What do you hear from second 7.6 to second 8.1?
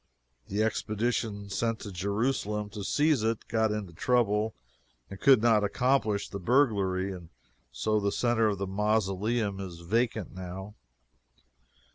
so